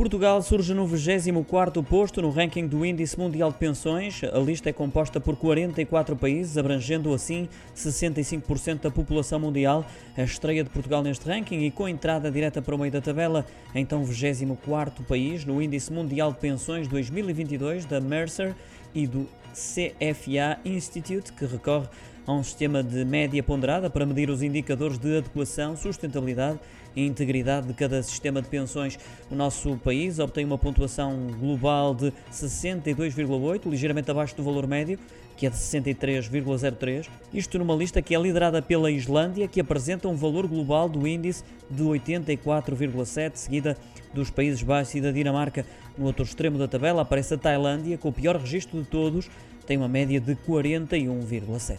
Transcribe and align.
Portugal 0.00 0.40
surge 0.40 0.72
no 0.72 0.88
24º 0.88 1.84
posto 1.84 2.22
no 2.22 2.30
ranking 2.30 2.66
do 2.66 2.86
Índice 2.86 3.18
Mundial 3.18 3.52
de 3.52 3.58
Pensões. 3.58 4.22
A 4.24 4.38
lista 4.38 4.70
é 4.70 4.72
composta 4.72 5.20
por 5.20 5.36
44 5.36 6.16
países, 6.16 6.56
abrangendo 6.56 7.12
assim 7.12 7.46
65% 7.76 8.80
da 8.80 8.90
população 8.90 9.38
mundial. 9.38 9.84
A 10.16 10.22
estreia 10.22 10.64
de 10.64 10.70
Portugal 10.70 11.02
neste 11.02 11.28
ranking 11.28 11.66
e 11.66 11.70
com 11.70 11.86
entrada 11.86 12.30
direta 12.30 12.62
para 12.62 12.74
o 12.74 12.78
meio 12.78 12.90
da 12.90 13.02
tabela, 13.02 13.44
então 13.74 14.02
24º 14.02 15.04
país 15.06 15.44
no 15.44 15.60
Índice 15.60 15.92
Mundial 15.92 16.32
de 16.32 16.38
Pensões 16.38 16.88
2022 16.88 17.84
da 17.84 18.00
Mercer 18.00 18.54
e 18.94 19.06
do 19.06 19.28
CFA 19.52 20.58
Institute, 20.64 21.32
que 21.32 21.44
recorre 21.44 21.88
a 22.26 22.32
um 22.32 22.42
sistema 22.42 22.82
de 22.82 23.04
média 23.04 23.42
ponderada 23.42 23.90
para 23.90 24.06
medir 24.06 24.30
os 24.30 24.42
indicadores 24.42 24.98
de 24.98 25.18
adequação, 25.18 25.76
sustentabilidade 25.76 26.58
e 26.94 27.06
integridade 27.06 27.66
de 27.66 27.74
cada 27.74 28.02
sistema 28.02 28.42
de 28.42 28.48
pensões. 28.48 28.98
O 29.30 29.34
nosso 29.34 29.76
país 29.78 30.18
obtém 30.18 30.44
uma 30.44 30.58
pontuação 30.58 31.28
global 31.38 31.94
de 31.94 32.12
62,8, 32.32 33.68
ligeiramente 33.68 34.10
abaixo 34.10 34.36
do 34.36 34.42
valor 34.42 34.66
médio, 34.66 34.98
que 35.36 35.46
é 35.46 35.50
de 35.50 35.56
63,03. 35.56 37.08
Isto 37.32 37.58
numa 37.58 37.74
lista 37.74 38.02
que 38.02 38.14
é 38.14 38.20
liderada 38.20 38.60
pela 38.60 38.90
Islândia, 38.90 39.48
que 39.48 39.60
apresenta 39.60 40.08
um 40.08 40.14
valor 40.14 40.46
global 40.46 40.88
do 40.88 41.06
índice 41.06 41.42
de 41.70 41.82
84,7, 41.82 43.36
seguida 43.36 43.76
dos 44.12 44.28
Países 44.30 44.62
Baixos 44.62 44.96
e 44.96 45.00
da 45.00 45.10
Dinamarca. 45.10 45.64
No 45.96 46.06
outro 46.06 46.24
extremo 46.24 46.58
da 46.58 46.68
tabela 46.68 47.02
aparece 47.02 47.34
a 47.34 47.38
Tailândia, 47.38 47.96
com 47.96 48.08
o 48.08 48.12
pior 48.12 48.36
registro 48.36 48.79
de 48.80 48.88
todos 48.88 49.30
tem 49.66 49.76
uma 49.76 49.88
média 49.88 50.20
de 50.20 50.34
41,7. 50.34 51.78